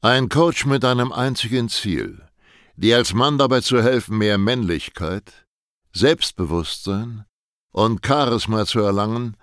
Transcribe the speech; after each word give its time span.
Ein 0.00 0.28
Coach 0.28 0.64
mit 0.64 0.84
einem 0.84 1.10
einzigen 1.10 1.68
Ziel, 1.68 2.22
dir 2.76 2.98
als 2.98 3.14
Mann 3.14 3.36
dabei 3.36 3.62
zu 3.62 3.82
helfen, 3.82 4.16
mehr 4.18 4.38
Männlichkeit, 4.38 5.44
Selbstbewusstsein 5.92 7.24
und 7.72 8.06
Charisma 8.06 8.64
zu 8.64 8.78
erlangen 8.78 9.36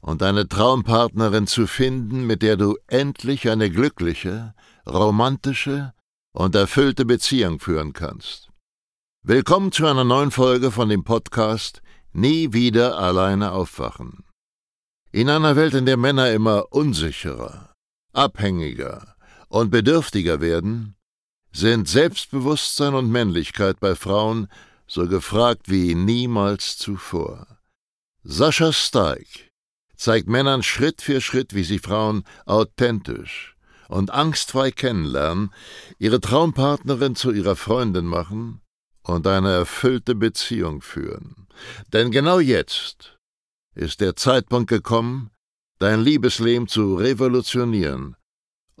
und 0.00 0.24
eine 0.24 0.48
Traumpartnerin 0.48 1.46
zu 1.46 1.68
finden, 1.68 2.26
mit 2.26 2.42
der 2.42 2.56
du 2.56 2.76
endlich 2.88 3.48
eine 3.48 3.70
glückliche, 3.70 4.54
romantische 4.88 5.92
und 6.32 6.56
erfüllte 6.56 7.04
Beziehung 7.04 7.60
führen 7.60 7.92
kannst. 7.92 8.48
Willkommen 9.22 9.70
zu 9.70 9.86
einer 9.86 10.02
neuen 10.02 10.32
Folge 10.32 10.72
von 10.72 10.88
dem 10.88 11.04
Podcast 11.04 11.80
Nie 12.12 12.52
wieder 12.52 12.98
alleine 12.98 13.52
aufwachen. 13.52 14.24
In 15.12 15.30
einer 15.30 15.54
Welt, 15.54 15.74
in 15.74 15.86
der 15.86 15.96
Männer 15.96 16.32
immer 16.32 16.72
unsicherer, 16.72 17.72
abhängiger 18.12 19.11
und 19.52 19.70
bedürftiger 19.70 20.40
werden, 20.40 20.94
sind 21.52 21.86
Selbstbewusstsein 21.86 22.94
und 22.94 23.10
Männlichkeit 23.10 23.80
bei 23.80 23.94
Frauen 23.94 24.48
so 24.86 25.06
gefragt 25.06 25.68
wie 25.68 25.94
niemals 25.94 26.78
zuvor. 26.78 27.46
Sascha 28.24 28.72
Steig 28.72 29.50
zeigt 29.94 30.26
Männern 30.26 30.62
Schritt 30.62 31.02
für 31.02 31.20
Schritt, 31.20 31.54
wie 31.54 31.64
sie 31.64 31.78
Frauen 31.78 32.24
authentisch 32.46 33.54
und 33.88 34.10
angstfrei 34.10 34.70
kennenlernen, 34.70 35.52
ihre 35.98 36.20
Traumpartnerin 36.20 37.14
zu 37.14 37.30
ihrer 37.30 37.54
Freundin 37.54 38.06
machen 38.06 38.62
und 39.02 39.26
eine 39.26 39.52
erfüllte 39.52 40.14
Beziehung 40.14 40.80
führen. 40.80 41.46
Denn 41.92 42.10
genau 42.10 42.40
jetzt 42.40 43.18
ist 43.74 44.00
der 44.00 44.16
Zeitpunkt 44.16 44.70
gekommen, 44.70 45.30
dein 45.78 46.00
Liebesleben 46.00 46.68
zu 46.68 46.94
revolutionieren 46.94 48.16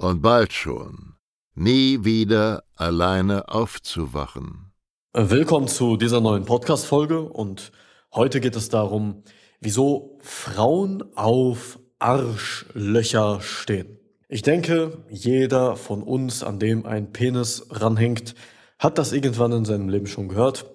und 0.02 0.20
bald 0.20 0.52
schon 0.52 1.14
nie 1.54 2.04
wieder 2.04 2.64
alleine 2.76 3.48
aufzuwachen. 3.48 4.72
Willkommen 5.12 5.68
zu 5.68 5.96
dieser 5.96 6.20
neuen 6.20 6.44
Podcast-Folge 6.44 7.20
und 7.20 7.72
heute 8.12 8.40
geht 8.40 8.56
es 8.56 8.68
darum, 8.68 9.22
wieso 9.60 10.18
Frauen 10.22 11.04
auf 11.14 11.78
Arschlöcher 11.98 13.40
stehen. 13.42 13.98
Ich 14.28 14.42
denke, 14.42 15.04
jeder 15.10 15.76
von 15.76 16.02
uns, 16.02 16.42
an 16.42 16.58
dem 16.58 16.86
ein 16.86 17.12
Penis 17.12 17.66
ranhängt, 17.70 18.34
hat 18.78 18.98
das 18.98 19.12
irgendwann 19.12 19.52
in 19.52 19.64
seinem 19.64 19.88
Leben 19.88 20.06
schon 20.06 20.28
gehört. 20.28 20.74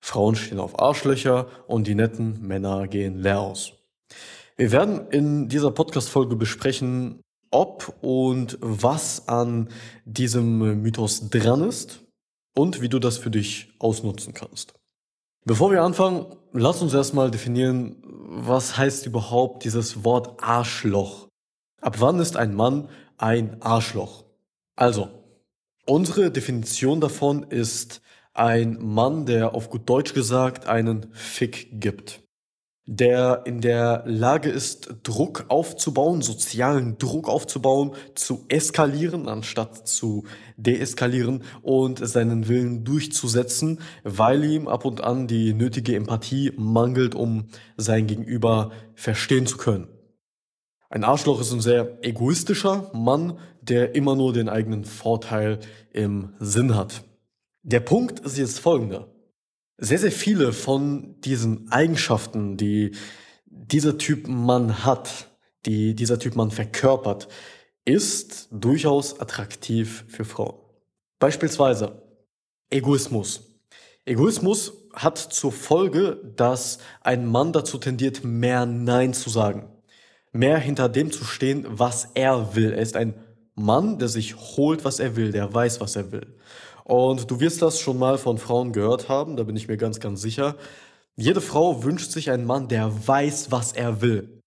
Frauen 0.00 0.36
stehen 0.36 0.60
auf 0.60 0.80
Arschlöcher 0.80 1.46
und 1.66 1.86
die 1.86 1.94
netten 1.94 2.40
Männer 2.40 2.88
gehen 2.88 3.18
leer 3.18 3.40
aus. 3.40 3.72
Wir 4.56 4.72
werden 4.72 5.08
in 5.10 5.48
dieser 5.48 5.72
Podcast-Folge 5.72 6.36
besprechen, 6.36 7.22
ob 7.52 7.96
und 8.00 8.58
was 8.60 9.28
an 9.28 9.68
diesem 10.04 10.82
Mythos 10.82 11.30
dran 11.30 11.62
ist 11.62 12.00
und 12.54 12.80
wie 12.80 12.88
du 12.88 12.98
das 12.98 13.18
für 13.18 13.30
dich 13.30 13.72
ausnutzen 13.78 14.34
kannst. 14.34 14.74
Bevor 15.44 15.70
wir 15.70 15.82
anfangen, 15.82 16.26
lass 16.52 16.82
uns 16.82 16.94
erstmal 16.94 17.30
definieren, 17.30 18.02
was 18.04 18.76
heißt 18.76 19.06
überhaupt 19.06 19.64
dieses 19.64 20.04
Wort 20.04 20.42
Arschloch? 20.42 21.28
Ab 21.80 21.96
wann 22.00 22.18
ist 22.20 22.36
ein 22.36 22.54
Mann 22.54 22.88
ein 23.16 23.60
Arschloch? 23.62 24.24
Also, 24.76 25.22
Unsere 25.84 26.30
Definition 26.30 27.00
davon 27.00 27.42
ist 27.42 28.02
ein 28.34 28.78
Mann, 28.80 29.26
der 29.26 29.54
auf 29.54 29.68
gut 29.68 29.88
Deutsch 29.88 30.14
gesagt 30.14 30.66
einen 30.66 31.12
Fick 31.12 31.80
gibt. 31.80 32.21
Der 32.86 33.42
in 33.44 33.60
der 33.60 34.02
Lage 34.06 34.50
ist, 34.50 34.96
Druck 35.04 35.44
aufzubauen, 35.48 36.20
sozialen 36.20 36.98
Druck 36.98 37.28
aufzubauen, 37.28 37.92
zu 38.16 38.44
eskalieren, 38.48 39.28
anstatt 39.28 39.86
zu 39.86 40.24
deeskalieren 40.56 41.44
und 41.62 42.04
seinen 42.06 42.48
Willen 42.48 42.82
durchzusetzen, 42.82 43.78
weil 44.02 44.42
ihm 44.42 44.66
ab 44.66 44.84
und 44.84 45.00
an 45.00 45.28
die 45.28 45.54
nötige 45.54 45.94
Empathie 45.94 46.52
mangelt, 46.56 47.14
um 47.14 47.46
sein 47.76 48.08
Gegenüber 48.08 48.72
verstehen 48.94 49.46
zu 49.46 49.58
können. 49.58 49.86
Ein 50.90 51.04
Arschloch 51.04 51.40
ist 51.40 51.52
ein 51.52 51.60
sehr 51.60 52.04
egoistischer 52.04 52.90
Mann, 52.92 53.38
der 53.60 53.94
immer 53.94 54.16
nur 54.16 54.32
den 54.32 54.48
eigenen 54.48 54.84
Vorteil 54.84 55.60
im 55.92 56.34
Sinn 56.40 56.74
hat. 56.74 57.04
Der 57.62 57.80
Punkt 57.80 58.20
ist 58.20 58.36
jetzt 58.36 58.58
folgender. 58.58 59.11
Sehr, 59.84 59.98
sehr 59.98 60.12
viele 60.12 60.52
von 60.52 61.20
diesen 61.20 61.70
Eigenschaften, 61.72 62.56
die 62.56 62.92
dieser 63.46 63.98
Typ 63.98 64.28
Mann 64.28 64.84
hat, 64.84 65.28
die 65.66 65.94
dieser 65.94 66.18
Typ 66.18 66.36
Mann 66.36 66.50
verkörpert, 66.50 67.28
ist 67.84 68.48
durchaus 68.52 69.18
attraktiv 69.18 70.04
für 70.08 70.24
Frauen. 70.24 70.54
Beispielsweise 71.18 72.00
Egoismus. 72.70 73.40
Egoismus 74.04 74.72
hat 74.94 75.18
zur 75.18 75.52
Folge, 75.52 76.32
dass 76.36 76.78
ein 77.00 77.26
Mann 77.26 77.52
dazu 77.52 77.78
tendiert, 77.78 78.24
mehr 78.24 78.66
Nein 78.66 79.14
zu 79.14 79.30
sagen 79.30 79.68
mehr 80.32 80.58
hinter 80.58 80.88
dem 80.88 81.12
zu 81.12 81.24
stehen, 81.24 81.66
was 81.68 82.08
er 82.14 82.56
will. 82.56 82.72
Er 82.72 82.82
ist 82.82 82.96
ein 82.96 83.14
Mann, 83.54 83.98
der 83.98 84.08
sich 84.08 84.34
holt, 84.36 84.84
was 84.84 84.98
er 84.98 85.14
will, 85.14 85.30
der 85.30 85.52
weiß, 85.52 85.80
was 85.80 85.94
er 85.94 86.10
will. 86.10 86.26
Und 86.84 87.30
du 87.30 87.40
wirst 87.40 87.62
das 87.62 87.78
schon 87.78 87.98
mal 87.98 88.18
von 88.18 88.38
Frauen 88.38 88.72
gehört 88.72 89.08
haben, 89.08 89.36
da 89.36 89.44
bin 89.44 89.56
ich 89.56 89.68
mir 89.68 89.76
ganz, 89.76 90.00
ganz 90.00 90.20
sicher. 90.20 90.56
Jede 91.16 91.40
Frau 91.40 91.84
wünscht 91.84 92.10
sich 92.10 92.30
einen 92.30 92.44
Mann, 92.46 92.68
der 92.68 93.06
weiß, 93.06 93.50
was 93.50 93.72
er 93.72 94.00
will. 94.00 94.40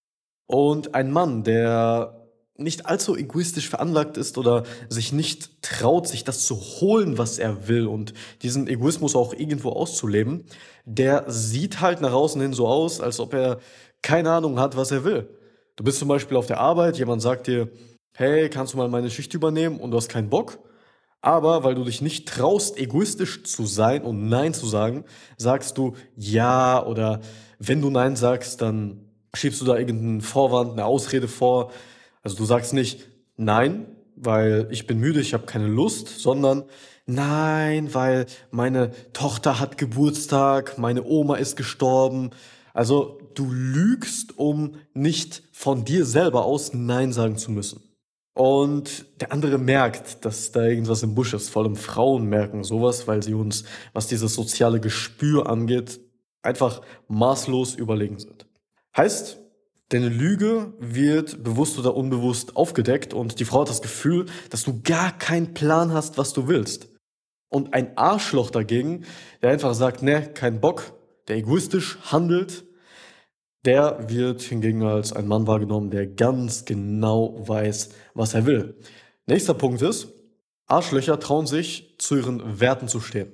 Und 0.48 0.96
ein 0.96 1.12
Mann, 1.12 1.44
der 1.44 2.26
nicht 2.58 2.86
allzu 2.86 3.16
egoistisch 3.16 3.70
veranlagt 3.70 4.18
ist 4.18 4.38
oder 4.38 4.64
sich 4.88 5.12
nicht 5.12 5.62
traut, 5.62 6.08
sich 6.08 6.24
das 6.24 6.46
zu 6.46 6.56
holen, 6.56 7.18
was 7.18 7.38
er 7.38 7.68
will 7.68 7.86
und 7.86 8.14
diesen 8.44 8.68
Egoismus 8.68 9.16
auch 9.16 9.34
irgendwo 9.34 9.72
auszuleben, 9.72 10.46
der 10.86 11.26
sieht 11.28 11.82
halt 11.82 12.00
nach 12.00 12.14
außen 12.14 12.42
hin 12.42 12.54
so 12.54 12.68
aus, 12.68 13.02
als 13.02 13.20
ob 13.20 13.34
er 13.34 13.60
keine 14.02 14.32
Ahnung 14.32 14.60
hat, 14.60 14.78
was 14.78 14.92
er 14.92 15.04
will. 15.04 15.28
Du 15.76 15.84
bist 15.84 16.00
zum 16.00 16.08
Beispiel 16.08 16.38
auf 16.38 16.46
der 16.46 16.60
Arbeit, 16.60 16.98
jemand 16.98 17.22
sagt 17.22 17.48
dir, 17.48 17.70
hey, 18.14 18.50
kannst 18.50 18.74
du 18.74 18.78
mal 18.78 18.88
meine 18.88 19.10
Schicht 19.10 19.34
übernehmen 19.34 19.80
und 19.80 19.92
du 19.92 19.98
hast 19.98 20.08
keinen 20.08 20.30
Bock. 20.30 20.60
Aber 21.26 21.64
weil 21.64 21.74
du 21.74 21.84
dich 21.84 22.04
nicht 22.04 22.28
traust, 22.28 22.78
egoistisch 22.78 23.42
zu 23.46 23.66
sein 23.66 24.04
und 24.04 24.30
Nein 24.30 24.54
zu 24.54 24.68
sagen, 24.68 25.06
sagst 25.38 25.76
du 25.80 25.94
Ja 26.16 26.86
oder 26.86 27.20
wenn 27.58 27.82
du 27.82 27.90
Nein 27.90 28.16
sagst, 28.16 28.62
dann 28.62 29.00
schiebst 29.34 29.60
du 29.60 29.66
da 29.66 29.76
irgendeinen 29.76 30.22
Vorwand, 30.22 30.74
eine 30.74 30.86
Ausrede 30.86 31.28
vor. 31.28 31.72
Also 32.22 32.38
du 32.38 32.46
sagst 32.46 32.74
nicht 32.74 33.08
Nein, 33.38 33.88
weil 34.16 34.68
ich 34.70 34.86
bin 34.86 35.00
müde, 35.00 35.20
ich 35.20 35.34
habe 35.34 35.48
keine 35.48 35.66
Lust, 35.66 36.10
sondern 36.10 36.66
Nein, 37.08 37.92
weil 37.96 38.28
meine 38.52 38.92
Tochter 39.14 39.60
hat 39.60 39.80
Geburtstag, 39.80 40.78
meine 40.78 41.04
Oma 41.04 41.38
ist 41.38 41.56
gestorben, 41.56 42.30
also 42.72 43.18
du 43.34 43.52
lügst, 43.52 44.38
um 44.38 44.76
nicht 44.94 45.42
von 45.52 45.86
dir 45.86 46.06
selber 46.06 46.46
aus 46.46 46.76
Nein 46.76 47.12
sagen 47.12 47.38
zu 47.38 47.50
müssen. 47.50 47.82
Und 48.36 49.06
der 49.22 49.32
andere 49.32 49.58
merkt, 49.58 50.26
dass 50.26 50.52
da 50.52 50.66
irgendwas 50.66 51.04
im 51.04 51.16
Busch 51.16 51.34
ist. 51.34 51.50
Vor 51.50 51.64
allem 51.64 51.78
Frauen 51.78 52.26
merken 52.26 52.66
sowas, 52.66 53.08
weil 53.08 53.24
sie 53.24 53.34
uns, 53.34 53.64
was 53.94 54.08
dieses 54.08 54.36
soziale 54.36 54.82
Gespür 54.82 55.50
angeht, 55.50 56.02
einfach 56.42 56.82
maßlos 57.08 57.76
überlegen 57.76 58.20
sind. 58.20 58.46
Heißt, 58.96 59.40
deine 59.88 60.10
Lüge 60.10 60.74
wird 60.80 61.46
bewusst 61.46 61.80
oder 61.80 61.96
unbewusst 61.96 62.58
aufgedeckt 62.58 63.14
und 63.14 63.40
die 63.40 63.46
Frau 63.46 63.62
hat 63.62 63.70
das 63.70 63.82
Gefühl, 63.82 64.26
dass 64.50 64.64
du 64.64 64.82
gar 64.84 65.18
keinen 65.18 65.54
Plan 65.54 65.94
hast, 65.94 66.18
was 66.18 66.34
du 66.34 66.50
willst. 66.50 66.90
Und 67.48 67.74
ein 67.74 67.98
Arschloch 67.98 68.52
dagegen, 68.52 69.06
der 69.42 69.52
einfach 69.52 69.74
sagt, 69.74 70.04
ne, 70.04 70.30
kein 70.34 70.60
Bock, 70.60 70.92
der 71.30 71.38
egoistisch 71.38 72.00
handelt, 72.12 72.66
der 73.66 74.10
wird 74.10 74.42
hingegen 74.42 74.84
als 74.84 75.14
ein 75.14 75.28
Mann 75.28 75.48
wahrgenommen, 75.48 75.90
der 75.90 76.08
ganz 76.08 76.66
genau 76.66 77.48
weiß, 77.48 77.90
was 78.14 78.34
er 78.34 78.46
will. 78.46 78.76
Nächster 79.26 79.54
Punkt 79.54 79.82
ist, 79.82 80.08
Arschlöcher 80.68 81.20
trauen 81.20 81.48
sich, 81.48 81.96
zu 81.98 82.16
ihren 82.16 82.60
Werten 82.60 82.88
zu 82.88 83.00
stehen. 83.00 83.32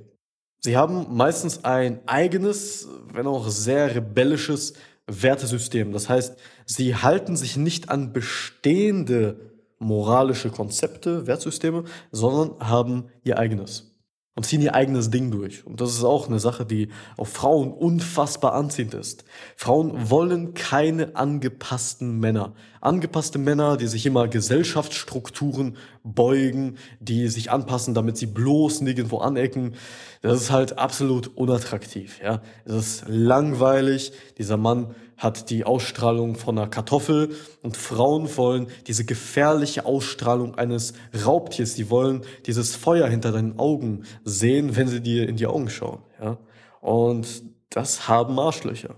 Sie 0.59 0.77
haben 0.77 1.07
meistens 1.15 1.63
ein 1.65 2.07
eigenes, 2.07 2.87
wenn 3.11 3.27
auch 3.27 3.49
sehr 3.49 3.95
rebellisches 3.95 4.73
Wertesystem. 5.07 5.91
Das 5.91 6.07
heißt, 6.07 6.37
sie 6.65 6.95
halten 6.95 7.35
sich 7.35 7.57
nicht 7.57 7.89
an 7.89 8.13
bestehende 8.13 9.51
moralische 9.79 10.49
Konzepte, 10.49 11.25
Wertsysteme, 11.25 11.85
sondern 12.11 12.69
haben 12.69 13.05
ihr 13.23 13.39
eigenes 13.39 13.90
und 14.33 14.45
ziehen 14.45 14.61
ihr 14.61 14.75
eigenes 14.75 15.09
Ding 15.09 15.29
durch. 15.29 15.65
Und 15.65 15.81
das 15.81 15.91
ist 15.91 16.03
auch 16.05 16.27
eine 16.27 16.39
Sache, 16.39 16.65
die 16.65 16.87
auf 17.17 17.29
Frauen 17.29 17.71
unfassbar 17.71 18.53
anziehend 18.53 18.93
ist. 18.93 19.25
Frauen 19.57 20.09
wollen 20.09 20.53
keine 20.53 21.17
angepassten 21.17 22.17
Männer. 22.19 22.53
Angepasste 22.79 23.39
Männer, 23.39 23.75
die 23.75 23.87
sich 23.87 24.05
immer 24.05 24.29
Gesellschaftsstrukturen 24.29 25.75
beugen, 26.03 26.77
die 27.01 27.27
sich 27.27 27.51
anpassen, 27.51 27.93
damit 27.93 28.15
sie 28.15 28.25
bloß 28.25 28.81
nirgendwo 28.81 29.17
anecken. 29.17 29.75
Das 30.21 30.41
ist 30.41 30.51
halt 30.51 30.77
absolut 30.77 31.35
unattraktiv, 31.35 32.19
ja. 32.23 32.41
Es 32.63 32.73
ist 32.73 33.03
langweilig. 33.07 34.13
Dieser 34.37 34.57
Mann 34.57 34.95
hat 35.21 35.51
die 35.51 35.65
Ausstrahlung 35.65 36.35
von 36.35 36.57
einer 36.57 36.67
Kartoffel 36.67 37.35
und 37.61 37.77
Frauen 37.77 38.35
wollen 38.37 38.67
diese 38.87 39.05
gefährliche 39.05 39.85
Ausstrahlung 39.85 40.55
eines 40.55 40.93
Raubtiers. 41.25 41.75
Sie 41.75 41.91
wollen 41.91 42.23
dieses 42.47 42.75
Feuer 42.75 43.07
hinter 43.07 43.31
deinen 43.31 43.59
Augen 43.59 44.03
sehen, 44.25 44.75
wenn 44.75 44.87
sie 44.87 44.99
dir 44.99 45.29
in 45.29 45.37
die 45.37 45.45
Augen 45.45 45.69
schauen, 45.69 45.99
ja. 46.19 46.39
Und 46.81 47.43
das 47.69 48.07
haben 48.07 48.39
Arschlöcher. 48.39 48.95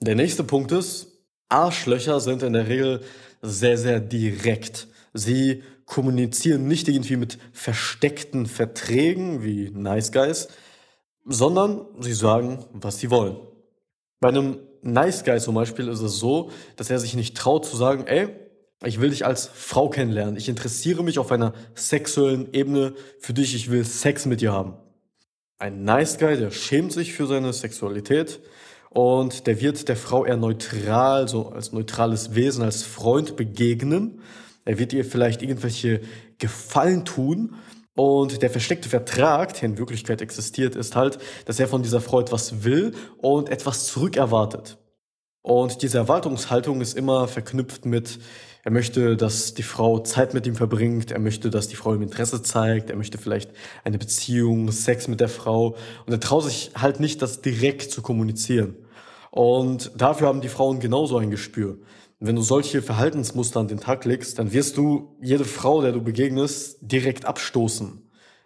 Der 0.00 0.16
nächste 0.16 0.42
Punkt 0.42 0.72
ist, 0.72 1.06
Arschlöcher 1.48 2.18
sind 2.18 2.42
in 2.42 2.54
der 2.54 2.66
Regel 2.66 3.02
sehr, 3.40 3.78
sehr 3.78 4.00
direkt. 4.00 4.88
Sie 5.14 5.62
kommunizieren 5.86 6.66
nicht 6.66 6.88
irgendwie 6.88 7.16
mit 7.16 7.38
versteckten 7.52 8.46
Verträgen 8.46 9.44
wie 9.44 9.70
Nice 9.70 10.10
Guys, 10.10 10.48
sondern 11.24 11.86
sie 12.00 12.12
sagen, 12.12 12.64
was 12.72 12.98
sie 12.98 13.10
wollen. 13.10 13.36
Bei 14.20 14.30
einem 14.30 14.58
Nice 14.82 15.24
Guy 15.24 15.40
zum 15.40 15.54
Beispiel 15.54 15.88
ist 15.88 16.00
es 16.00 16.18
so, 16.18 16.50
dass 16.76 16.90
er 16.90 16.98
sich 16.98 17.14
nicht 17.14 17.36
traut 17.36 17.64
zu 17.64 17.76
sagen, 17.76 18.06
ey, 18.06 18.28
ich 18.84 19.00
will 19.00 19.10
dich 19.10 19.26
als 19.26 19.50
Frau 19.52 19.88
kennenlernen. 19.88 20.36
Ich 20.36 20.48
interessiere 20.48 21.02
mich 21.02 21.18
auf 21.18 21.32
einer 21.32 21.52
sexuellen 21.74 22.52
Ebene 22.52 22.94
für 23.18 23.34
dich. 23.34 23.54
Ich 23.54 23.70
will 23.70 23.84
Sex 23.84 24.24
mit 24.26 24.40
dir 24.40 24.52
haben. 24.52 24.74
Ein 25.58 25.82
Nice 25.82 26.18
Guy, 26.18 26.36
der 26.36 26.52
schämt 26.52 26.92
sich 26.92 27.12
für 27.12 27.26
seine 27.26 27.52
Sexualität 27.52 28.40
und 28.90 29.48
der 29.48 29.60
wird 29.60 29.88
der 29.88 29.96
Frau 29.96 30.24
eher 30.24 30.36
neutral, 30.36 31.26
so 31.26 31.48
als 31.48 31.72
neutrales 31.72 32.36
Wesen, 32.36 32.62
als 32.62 32.84
Freund 32.84 33.34
begegnen. 33.34 34.20
Er 34.64 34.78
wird 34.78 34.92
ihr 34.92 35.04
vielleicht 35.04 35.42
irgendwelche 35.42 36.00
Gefallen 36.38 37.04
tun. 37.04 37.56
Und 37.98 38.42
der 38.42 38.50
versteckte 38.50 38.88
Vertrag, 38.88 39.54
der 39.54 39.70
in 39.70 39.76
Wirklichkeit 39.76 40.22
existiert, 40.22 40.76
ist 40.76 40.94
halt, 40.94 41.18
dass 41.46 41.58
er 41.58 41.66
von 41.66 41.82
dieser 41.82 42.00
Frau 42.00 42.20
etwas 42.20 42.62
will 42.62 42.94
und 43.16 43.48
etwas 43.48 43.86
zurückerwartet. 43.86 44.78
Und 45.42 45.82
diese 45.82 45.98
Erwartungshaltung 45.98 46.80
ist 46.80 46.96
immer 46.96 47.26
verknüpft 47.26 47.86
mit, 47.86 48.20
er 48.62 48.70
möchte, 48.70 49.16
dass 49.16 49.54
die 49.54 49.64
Frau 49.64 49.98
Zeit 49.98 50.32
mit 50.32 50.46
ihm 50.46 50.54
verbringt, 50.54 51.10
er 51.10 51.18
möchte, 51.18 51.50
dass 51.50 51.66
die 51.66 51.74
Frau 51.74 51.92
ihm 51.92 52.02
Interesse 52.02 52.40
zeigt, 52.40 52.88
er 52.88 52.96
möchte 52.96 53.18
vielleicht 53.18 53.50
eine 53.82 53.98
Beziehung, 53.98 54.70
Sex 54.70 55.08
mit 55.08 55.18
der 55.18 55.28
Frau 55.28 55.74
und 56.06 56.12
er 56.12 56.20
traut 56.20 56.44
sich 56.44 56.70
halt 56.76 57.00
nicht, 57.00 57.20
das 57.20 57.40
direkt 57.40 57.90
zu 57.90 58.00
kommunizieren. 58.00 58.76
Und 59.32 59.90
dafür 59.96 60.28
haben 60.28 60.40
die 60.40 60.48
Frauen 60.48 60.78
genauso 60.78 61.16
ein 61.16 61.32
Gespür. 61.32 61.78
Wenn 62.20 62.34
du 62.34 62.42
solche 62.42 62.82
Verhaltensmuster 62.82 63.60
an 63.60 63.68
den 63.68 63.78
Tag 63.78 64.04
legst, 64.04 64.38
dann 64.38 64.52
wirst 64.52 64.76
du 64.76 65.16
jede 65.22 65.44
Frau, 65.44 65.82
der 65.82 65.92
du 65.92 66.02
begegnest, 66.02 66.78
direkt 66.80 67.24
abstoßen. 67.24 68.02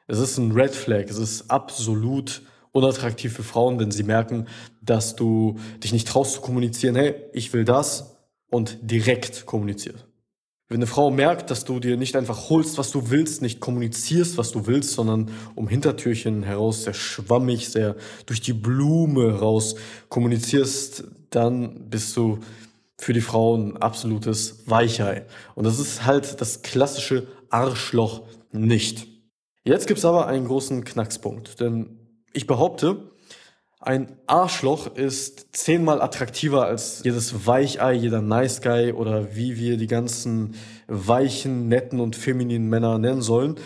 Es 0.07 0.19
ist 0.19 0.37
ein 0.37 0.53
Red 0.53 0.75
Flag, 0.75 1.05
es 1.09 1.17
ist 1.17 1.51
absolut 1.51 2.43
unattraktiv 2.73 3.33
für 3.33 3.43
Frauen, 3.43 3.79
wenn 3.79 3.91
sie 3.91 4.03
merken, 4.03 4.47
dass 4.83 5.17
du 5.17 5.59
dich 5.83 5.93
nicht 5.93 6.07
traust 6.07 6.35
zu 6.35 6.41
kommunizieren, 6.43 6.97
hey, 6.97 7.15
ich 7.33 7.53
will 7.55 7.65
das 7.65 8.19
und 8.51 8.79
direkt 8.83 9.47
kommuniziert. 9.47 10.07
Wenn 10.69 10.79
eine 10.79 10.87
Frau 10.87 11.11
merkt, 11.11 11.51
dass 11.51 11.65
du 11.65 11.81
dir 11.81 11.97
nicht 11.97 12.17
einfach 12.17 12.51
holst, 12.51 12.79
was 12.79 12.91
du 12.91 13.11
willst, 13.11 13.43
nicht 13.43 13.61
kommunizierst, 13.61 14.39
was 14.39 14.53
du 14.53 14.67
willst, 14.67 14.93
sondern 14.93 15.31
um 15.55 15.69
Hintertürchen 15.69 16.43
heraus 16.43 16.85
sehr 16.85 16.95
schwammig, 16.95 17.69
sehr 17.69 17.97
durch 18.27 18.41
die 18.41 18.55
Blume 18.55 19.39
raus 19.39 19.77
kommunizierst, 20.09 21.05
dann 21.31 21.91
bist 21.91 22.17
du 22.17 22.39
für 23.03 23.13
die 23.13 23.21
Frau 23.21 23.57
ein 23.57 23.77
absolutes 23.79 24.63
Weichei. 24.67 25.27
Und 25.57 25.65
das 25.65 25.81
ist 25.81 26.07
halt 26.07 26.41
das 26.41 26.63
klassische 26.63 27.27
Arschloch 27.51 28.23
nicht. 28.53 29.09
Jetzt 29.65 29.89
gibt's 29.89 30.05
aber 30.05 30.29
einen 30.29 30.47
großen 30.47 30.85
Knackspunkt, 30.85 31.59
denn 31.59 31.99
ich 32.33 32.47
behaupte, 32.47 33.11
ein 33.81 34.17
Arschloch 34.29 34.95
ist 34.95 35.49
zehnmal 35.51 36.01
attraktiver 36.01 36.67
als 36.67 37.03
jedes 37.03 37.45
Weichei, 37.45 37.95
jeder 37.95 38.23
Nice 38.23 38.61
Guy 38.63 38.93
oder 38.93 39.35
wie 39.35 39.59
wir 39.59 39.79
die 39.79 39.89
ganzen 39.89 40.55
weichen, 40.87 41.67
netten 41.67 41.99
und 41.99 42.15
femininen 42.15 42.69
Männer 42.69 42.99
nennen 42.99 43.23
sollen. 43.23 43.57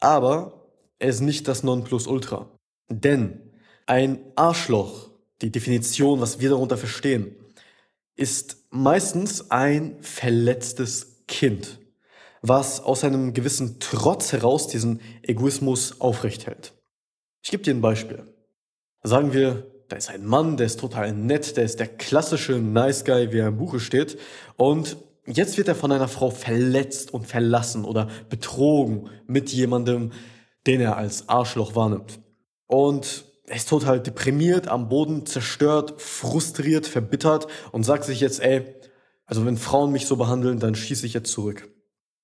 Aber 0.00 0.70
er 0.98 1.10
ist 1.10 1.20
nicht 1.20 1.48
das 1.48 1.64
Nonplusultra. 1.64 2.48
Denn 2.88 3.40
ein 3.84 4.20
Arschloch, 4.36 5.10
die 5.42 5.52
Definition, 5.52 6.22
was 6.22 6.40
wir 6.40 6.48
darunter 6.48 6.78
verstehen, 6.78 7.36
ist 8.16 8.58
meistens 8.70 9.50
ein 9.50 9.96
verletztes 10.00 11.24
Kind, 11.26 11.78
was 12.42 12.80
aus 12.80 13.04
einem 13.04 13.34
gewissen 13.34 13.78
Trotz 13.80 14.32
heraus 14.32 14.68
diesen 14.68 15.00
Egoismus 15.22 16.00
aufrecht 16.00 16.46
Ich 17.42 17.50
gebe 17.50 17.62
dir 17.62 17.74
ein 17.74 17.80
Beispiel. 17.80 18.24
Sagen 19.02 19.32
wir, 19.32 19.66
da 19.88 19.96
ist 19.96 20.10
ein 20.10 20.24
Mann, 20.24 20.56
der 20.56 20.66
ist 20.66 20.80
total 20.80 21.12
nett, 21.12 21.56
der 21.56 21.64
ist 21.64 21.78
der 21.78 21.88
klassische 21.88 22.54
Nice 22.54 23.04
Guy, 23.04 23.32
wie 23.32 23.38
er 23.38 23.48
im 23.48 23.58
Buche 23.58 23.80
steht. 23.80 24.18
Und 24.56 24.96
jetzt 25.26 25.58
wird 25.58 25.68
er 25.68 25.74
von 25.74 25.92
einer 25.92 26.08
Frau 26.08 26.30
verletzt 26.30 27.12
und 27.12 27.26
verlassen 27.26 27.84
oder 27.84 28.08
betrogen 28.28 29.10
mit 29.26 29.50
jemandem, 29.50 30.12
den 30.66 30.80
er 30.80 30.96
als 30.96 31.28
Arschloch 31.28 31.74
wahrnimmt. 31.74 32.20
Und 32.66 33.23
er 33.46 33.56
ist 33.56 33.68
total 33.68 34.00
deprimiert, 34.00 34.68
am 34.68 34.88
Boden 34.88 35.26
zerstört, 35.26 36.00
frustriert, 36.00 36.86
verbittert 36.86 37.46
und 37.72 37.84
sagt 37.84 38.04
sich 38.04 38.20
jetzt, 38.20 38.40
ey, 38.40 38.64
also 39.26 39.44
wenn 39.44 39.56
Frauen 39.56 39.92
mich 39.92 40.06
so 40.06 40.16
behandeln, 40.16 40.58
dann 40.58 40.74
schieße 40.74 41.06
ich 41.06 41.14
jetzt 41.14 41.30
zurück. 41.30 41.68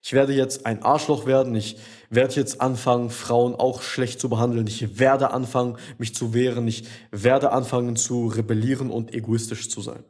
Ich 0.03 0.15
werde 0.15 0.33
jetzt 0.33 0.65
ein 0.65 0.83
Arschloch 0.83 1.27
werden. 1.27 1.55
Ich 1.55 1.77
werde 2.09 2.35
jetzt 2.35 2.61
anfangen, 2.61 3.11
Frauen 3.11 3.55
auch 3.55 3.83
schlecht 3.83 4.19
zu 4.19 4.31
behandeln. 4.31 4.67
Ich 4.67 4.99
werde 4.99 5.31
anfangen, 5.31 5.77
mich 5.99 6.15
zu 6.15 6.33
wehren. 6.33 6.67
Ich 6.67 6.85
werde 7.11 7.53
anfangen 7.53 7.97
zu 7.97 8.27
rebellieren 8.27 8.91
und 8.91 9.15
egoistisch 9.15 9.69
zu 9.69 9.83
sein. 9.83 10.03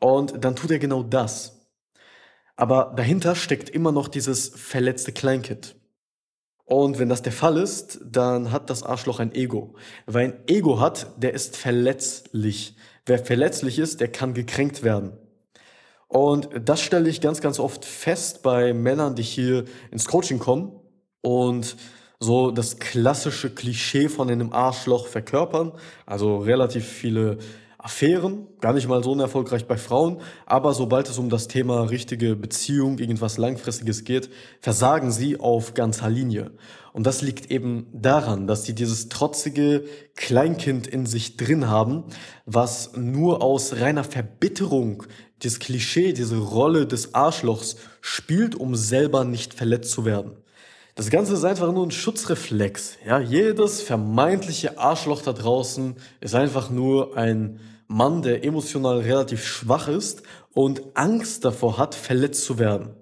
Und 0.00 0.44
dann 0.44 0.54
tut 0.54 0.70
er 0.70 0.78
genau 0.78 1.02
das. 1.02 1.68
Aber 2.54 2.92
dahinter 2.96 3.34
steckt 3.34 3.68
immer 3.68 3.90
noch 3.90 4.06
dieses 4.06 4.48
verletzte 4.48 5.12
Kleinkind. 5.12 5.74
Und 6.68 6.98
wenn 6.98 7.08
das 7.08 7.22
der 7.22 7.32
Fall 7.32 7.56
ist, 7.56 7.98
dann 8.04 8.52
hat 8.52 8.68
das 8.68 8.82
Arschloch 8.82 9.20
ein 9.20 9.34
Ego. 9.34 9.74
Wer 10.06 10.20
ein 10.20 10.34
Ego 10.46 10.78
hat, 10.78 11.06
der 11.16 11.32
ist 11.32 11.56
verletzlich. 11.56 12.76
Wer 13.06 13.18
verletzlich 13.18 13.78
ist, 13.78 14.02
der 14.02 14.08
kann 14.12 14.34
gekränkt 14.34 14.82
werden. 14.82 15.12
Und 16.08 16.50
das 16.62 16.82
stelle 16.82 17.08
ich 17.08 17.22
ganz, 17.22 17.40
ganz 17.40 17.58
oft 17.58 17.86
fest 17.86 18.42
bei 18.42 18.74
Männern, 18.74 19.14
die 19.14 19.22
hier 19.22 19.64
ins 19.90 20.04
Coaching 20.04 20.38
kommen 20.38 20.78
und 21.22 21.74
so 22.20 22.50
das 22.50 22.78
klassische 22.78 23.48
Klischee 23.48 24.10
von 24.10 24.28
einem 24.28 24.52
Arschloch 24.52 25.06
verkörpern. 25.06 25.72
Also 26.04 26.36
relativ 26.36 26.86
viele 26.86 27.38
Affären, 27.80 28.48
gar 28.60 28.72
nicht 28.72 28.88
mal 28.88 29.04
so 29.04 29.12
unerfolgreich 29.12 29.66
bei 29.68 29.76
Frauen, 29.76 30.20
aber 30.46 30.74
sobald 30.74 31.08
es 31.08 31.16
um 31.16 31.30
das 31.30 31.46
Thema 31.46 31.82
richtige 31.82 32.34
Beziehung, 32.34 32.98
irgendwas 32.98 33.38
Langfristiges 33.38 34.02
geht, 34.02 34.30
versagen 34.60 35.12
sie 35.12 35.38
auf 35.38 35.74
ganzer 35.74 36.10
Linie. 36.10 36.50
Und 36.92 37.06
das 37.06 37.22
liegt 37.22 37.52
eben 37.52 37.86
daran, 37.92 38.48
dass 38.48 38.64
sie 38.64 38.74
dieses 38.74 39.08
trotzige 39.08 39.84
Kleinkind 40.16 40.88
in 40.88 41.06
sich 41.06 41.36
drin 41.36 41.68
haben, 41.68 42.02
was 42.46 42.96
nur 42.96 43.42
aus 43.42 43.74
reiner 43.74 44.02
Verbitterung 44.02 45.04
das 45.44 45.60
Klischee, 45.60 46.12
diese 46.12 46.38
Rolle 46.38 46.84
des 46.84 47.14
Arschlochs 47.14 47.76
spielt, 48.00 48.56
um 48.56 48.74
selber 48.74 49.24
nicht 49.24 49.54
verletzt 49.54 49.92
zu 49.92 50.04
werden. 50.04 50.32
Das 50.98 51.10
Ganze 51.10 51.34
ist 51.34 51.44
einfach 51.44 51.70
nur 51.72 51.86
ein 51.86 51.92
Schutzreflex. 51.92 52.98
Ja, 53.06 53.20
jedes 53.20 53.82
vermeintliche 53.82 54.80
Arschloch 54.80 55.22
da 55.22 55.32
draußen 55.32 55.94
ist 56.20 56.34
einfach 56.34 56.70
nur 56.70 57.16
ein 57.16 57.60
Mann, 57.86 58.22
der 58.22 58.44
emotional 58.44 58.98
relativ 58.98 59.46
schwach 59.46 59.86
ist 59.86 60.24
und 60.54 60.82
Angst 60.94 61.44
davor 61.44 61.78
hat, 61.78 61.94
verletzt 61.94 62.42
zu 62.42 62.58
werden. 62.58 62.96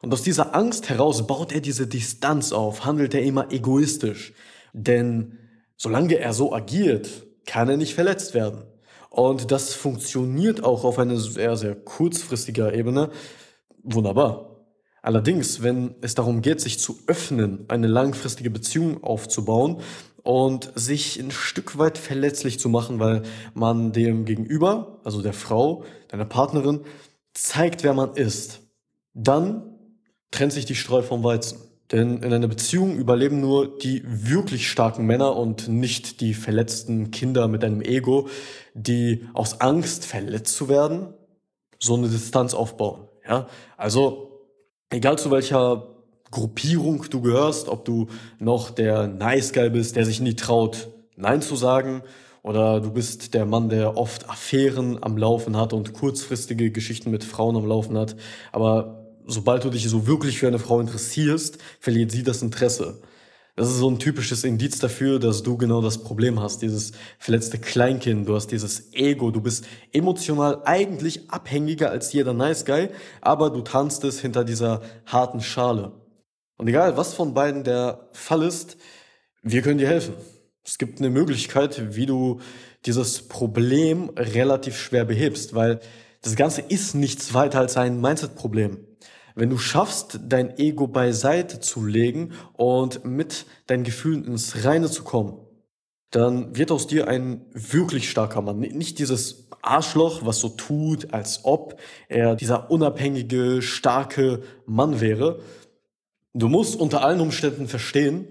Und 0.00 0.14
aus 0.14 0.22
dieser 0.22 0.54
Angst 0.54 0.90
heraus 0.90 1.26
baut 1.26 1.50
er 1.50 1.60
diese 1.60 1.88
Distanz 1.88 2.52
auf, 2.52 2.84
handelt 2.84 3.14
er 3.14 3.24
immer 3.24 3.50
egoistisch. 3.50 4.32
Denn 4.72 5.36
solange 5.76 6.20
er 6.20 6.32
so 6.32 6.54
agiert, 6.54 7.26
kann 7.46 7.68
er 7.68 7.76
nicht 7.76 7.94
verletzt 7.94 8.32
werden. 8.32 8.62
Und 9.08 9.50
das 9.50 9.74
funktioniert 9.74 10.62
auch 10.62 10.84
auf 10.84 11.00
einer 11.00 11.16
sehr, 11.16 11.56
sehr 11.56 11.74
kurzfristiger 11.74 12.72
Ebene. 12.74 13.10
Wunderbar. 13.82 14.49
Allerdings, 15.02 15.62
wenn 15.62 15.94
es 16.02 16.14
darum 16.14 16.42
geht, 16.42 16.60
sich 16.60 16.78
zu 16.78 16.98
öffnen, 17.06 17.64
eine 17.68 17.86
langfristige 17.86 18.50
Beziehung 18.50 19.02
aufzubauen 19.02 19.78
und 20.22 20.72
sich 20.74 21.18
ein 21.18 21.30
Stück 21.30 21.78
weit 21.78 21.96
verletzlich 21.96 22.58
zu 22.58 22.68
machen, 22.68 22.98
weil 22.98 23.22
man 23.54 23.92
dem 23.92 24.26
Gegenüber, 24.26 25.00
also 25.04 25.22
der 25.22 25.32
Frau, 25.32 25.84
deiner 26.08 26.26
Partnerin, 26.26 26.80
zeigt, 27.32 27.82
wer 27.82 27.94
man 27.94 28.14
ist, 28.14 28.60
dann 29.14 29.74
trennt 30.30 30.52
sich 30.52 30.66
die 30.66 30.74
Streu 30.74 31.02
vom 31.02 31.24
Weizen. 31.24 31.58
Denn 31.92 32.22
in 32.22 32.32
einer 32.32 32.46
Beziehung 32.46 32.96
überleben 32.96 33.40
nur 33.40 33.78
die 33.78 34.02
wirklich 34.06 34.70
starken 34.70 35.06
Männer 35.06 35.34
und 35.36 35.66
nicht 35.66 36.20
die 36.20 36.34
verletzten 36.34 37.10
Kinder 37.10 37.48
mit 37.48 37.64
einem 37.64 37.80
Ego, 37.80 38.28
die 38.74 39.26
aus 39.34 39.60
Angst 39.60 40.04
verletzt 40.04 40.54
zu 40.54 40.68
werden, 40.68 41.14
so 41.80 41.94
eine 41.96 42.08
Distanz 42.08 42.54
aufbauen. 42.54 43.08
Ja, 43.26 43.48
also 43.76 44.29
egal 44.90 45.18
zu 45.18 45.30
welcher 45.30 45.86
Gruppierung 46.30 47.04
du 47.10 47.22
gehörst, 47.22 47.68
ob 47.68 47.84
du 47.84 48.08
noch 48.38 48.70
der 48.70 49.06
Nice 49.08 49.52
Guy 49.52 49.70
bist, 49.70 49.96
der 49.96 50.04
sich 50.04 50.20
nie 50.20 50.34
traut, 50.34 50.88
Nein 51.16 51.42
zu 51.42 51.56
sagen, 51.56 52.02
oder 52.42 52.80
du 52.80 52.90
bist 52.92 53.34
der 53.34 53.44
Mann, 53.44 53.68
der 53.68 53.96
oft 53.96 54.30
Affären 54.30 55.02
am 55.02 55.18
Laufen 55.18 55.56
hat 55.56 55.72
und 55.72 55.92
kurzfristige 55.92 56.70
Geschichten 56.70 57.10
mit 57.10 57.24
Frauen 57.24 57.56
am 57.56 57.66
Laufen 57.66 57.98
hat, 57.98 58.16
aber 58.52 59.06
sobald 59.26 59.64
du 59.64 59.70
dich 59.70 59.88
so 59.88 60.06
wirklich 60.06 60.38
für 60.38 60.48
eine 60.48 60.58
Frau 60.58 60.80
interessierst, 60.80 61.58
verliert 61.78 62.10
sie 62.10 62.22
das 62.22 62.42
Interesse. 62.42 63.00
Das 63.60 63.68
ist 63.68 63.76
so 63.76 63.90
ein 63.90 63.98
typisches 63.98 64.42
Indiz 64.44 64.78
dafür, 64.78 65.18
dass 65.18 65.42
du 65.42 65.58
genau 65.58 65.82
das 65.82 65.98
Problem 65.98 66.40
hast, 66.40 66.62
dieses 66.62 66.92
verletzte 67.18 67.58
Kleinkind, 67.58 68.26
du 68.26 68.34
hast 68.34 68.46
dieses 68.46 68.94
Ego, 68.94 69.30
du 69.30 69.42
bist 69.42 69.66
emotional 69.92 70.62
eigentlich 70.64 71.30
abhängiger 71.30 71.90
als 71.90 72.10
jeder 72.14 72.32
Nice 72.32 72.64
Guy, 72.64 72.88
aber 73.20 73.50
du 73.50 73.60
tanzt 73.60 74.02
es 74.04 74.18
hinter 74.18 74.44
dieser 74.44 74.80
harten 75.04 75.42
Schale. 75.42 75.92
Und 76.56 76.68
egal, 76.68 76.96
was 76.96 77.12
von 77.12 77.34
beiden 77.34 77.62
der 77.62 78.08
Fall 78.12 78.44
ist, 78.44 78.78
wir 79.42 79.60
können 79.60 79.76
dir 79.76 79.88
helfen. 79.88 80.14
Es 80.64 80.78
gibt 80.78 80.98
eine 80.98 81.10
Möglichkeit, 81.10 81.94
wie 81.94 82.06
du 82.06 82.40
dieses 82.86 83.28
Problem 83.28 84.08
relativ 84.16 84.78
schwer 84.78 85.04
behebst, 85.04 85.54
weil 85.54 85.80
das 86.22 86.34
Ganze 86.34 86.62
ist 86.62 86.94
nichts 86.94 87.34
weiter 87.34 87.58
als 87.58 87.76
ein 87.76 88.00
Mindset-Problem. 88.00 88.78
Wenn 89.40 89.48
du 89.48 89.56
schaffst, 89.56 90.20
dein 90.28 90.58
Ego 90.58 90.86
beiseite 90.86 91.60
zu 91.60 91.86
legen 91.86 92.32
und 92.58 93.06
mit 93.06 93.46
deinen 93.68 93.84
Gefühlen 93.84 94.26
ins 94.26 94.66
Reine 94.66 94.90
zu 94.90 95.02
kommen, 95.02 95.38
dann 96.10 96.58
wird 96.58 96.70
aus 96.70 96.86
dir 96.86 97.08
ein 97.08 97.46
wirklich 97.54 98.10
starker 98.10 98.42
Mann. 98.42 98.58
Nicht 98.58 98.98
dieses 98.98 99.48
Arschloch, 99.62 100.26
was 100.26 100.40
so 100.40 100.50
tut, 100.50 101.14
als 101.14 101.46
ob 101.46 101.80
er 102.08 102.36
dieser 102.36 102.70
unabhängige, 102.70 103.62
starke 103.62 104.42
Mann 104.66 105.00
wäre. 105.00 105.40
Du 106.34 106.48
musst 106.50 106.78
unter 106.78 107.02
allen 107.02 107.22
Umständen 107.22 107.66
verstehen, 107.66 108.28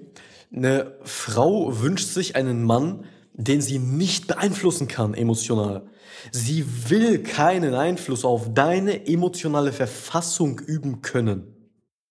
eine 0.55 0.95
Frau 1.01 1.81
wünscht 1.81 2.09
sich 2.09 2.35
einen 2.35 2.63
Mann, 2.63 3.05
den 3.39 3.61
sie 3.61 3.79
nicht 3.79 4.27
beeinflussen 4.27 4.87
kann 4.87 5.13
emotional. 5.13 5.87
Sie 6.31 6.65
will 6.89 7.23
keinen 7.23 7.73
Einfluss 7.73 8.25
auf 8.25 8.53
deine 8.53 9.07
emotionale 9.07 9.71
Verfassung 9.71 10.59
üben 10.59 11.01
können. 11.01 11.55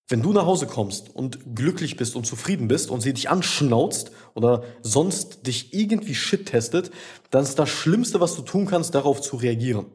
Wenn 0.07 0.23
du 0.23 0.33
nach 0.33 0.47
Hause 0.47 0.65
kommst 0.65 1.15
und 1.15 1.55
glücklich 1.55 1.95
bist 1.95 2.15
und 2.15 2.25
zufrieden 2.25 2.67
bist 2.67 2.89
und 2.89 3.01
sie 3.01 3.13
dich 3.13 3.29
anschnauzt 3.29 4.11
oder 4.33 4.63
sonst 4.81 5.45
dich 5.45 5.71
irgendwie 5.75 6.15
shit 6.15 6.47
testet, 6.47 6.89
dann 7.29 7.43
ist 7.43 7.59
das 7.59 7.69
Schlimmste, 7.69 8.19
was 8.19 8.35
du 8.35 8.41
tun 8.41 8.65
kannst, 8.65 8.95
darauf 8.95 9.21
zu 9.21 9.35
reagieren. 9.35 9.85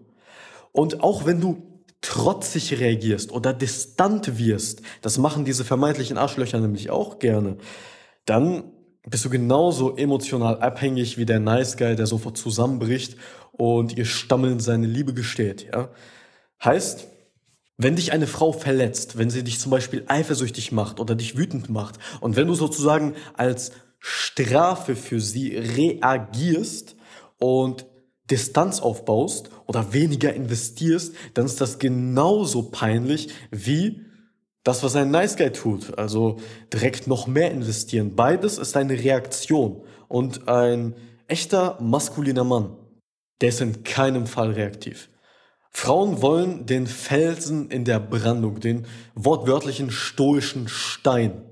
Und 0.70 1.02
auch 1.02 1.26
wenn 1.26 1.40
du 1.40 1.82
trotzig 2.00 2.78
reagierst 2.78 3.32
oder 3.32 3.52
distant 3.52 4.38
wirst, 4.38 4.82
das 5.02 5.18
machen 5.18 5.44
diese 5.44 5.64
vermeintlichen 5.64 6.16
Arschlöcher 6.16 6.60
nämlich 6.60 6.90
auch 6.90 7.18
gerne, 7.18 7.56
dann 8.24 8.70
bist 9.08 9.24
du 9.24 9.30
genauso 9.30 9.96
emotional 9.96 10.60
abhängig 10.60 11.18
wie 11.18 11.26
der 11.26 11.40
Nice 11.40 11.76
Guy, 11.76 11.94
der 11.96 12.06
sofort 12.06 12.38
zusammenbricht 12.38 13.16
und 13.52 13.96
ihr 13.96 14.06
Stammeln 14.06 14.60
seine 14.60 14.86
Liebe 14.86 15.14
gesteht, 15.14 15.66
ja. 15.72 15.90
Heißt, 16.62 17.08
wenn 17.76 17.96
dich 17.96 18.12
eine 18.12 18.26
Frau 18.26 18.52
verletzt, 18.52 19.18
wenn 19.18 19.30
sie 19.30 19.42
dich 19.42 19.58
zum 19.58 19.70
Beispiel 19.70 20.04
eifersüchtig 20.06 20.72
macht 20.72 21.00
oder 21.00 21.14
dich 21.14 21.36
wütend 21.36 21.68
macht 21.68 21.98
und 22.20 22.36
wenn 22.36 22.46
du 22.46 22.54
sozusagen 22.54 23.14
als 23.34 23.72
Strafe 23.98 24.96
für 24.96 25.20
sie 25.20 25.56
reagierst 25.56 26.96
und 27.38 27.86
Distanz 28.30 28.80
aufbaust 28.80 29.50
oder 29.66 29.92
weniger 29.92 30.32
investierst, 30.32 31.14
dann 31.34 31.46
ist 31.46 31.60
das 31.60 31.78
genauso 31.78 32.70
peinlich 32.70 33.28
wie 33.50 34.02
das, 34.64 34.82
was 34.82 34.96
ein 34.96 35.10
Nice 35.10 35.36
Guy 35.36 35.52
tut, 35.52 35.96
also 35.98 36.38
direkt 36.72 37.06
noch 37.06 37.26
mehr 37.26 37.50
investieren. 37.50 38.16
Beides 38.16 38.58
ist 38.58 38.76
eine 38.76 38.98
Reaktion 38.98 39.82
und 40.08 40.48
ein 40.48 40.94
echter 41.28 41.78
maskuliner 41.80 42.44
Mann, 42.44 42.76
der 43.40 43.50
ist 43.50 43.60
in 43.60 43.84
keinem 43.84 44.26
Fall 44.26 44.52
reaktiv. 44.52 45.10
Frauen 45.70 46.22
wollen 46.22 46.66
den 46.66 46.86
Felsen 46.86 47.68
in 47.70 47.84
der 47.84 48.00
Brandung, 48.00 48.60
den 48.60 48.86
wortwörtlichen 49.14 49.90
stoischen 49.90 50.68
Stein. 50.68 51.42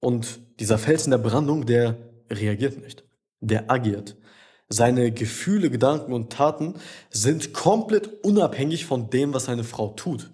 Und 0.00 0.38
dieser 0.60 0.78
Felsen 0.78 1.10
der 1.10 1.18
Brandung, 1.18 1.64
der 1.64 1.96
reagiert 2.30 2.80
nicht, 2.80 3.04
der 3.40 3.70
agiert. 3.70 4.16
Seine 4.68 5.12
Gefühle, 5.12 5.70
Gedanken 5.70 6.12
und 6.12 6.30
Taten 6.30 6.74
sind 7.10 7.52
komplett 7.52 8.24
unabhängig 8.24 8.84
von 8.84 9.10
dem, 9.10 9.32
was 9.32 9.48
eine 9.48 9.64
Frau 9.64 9.88
tut. 9.88 10.30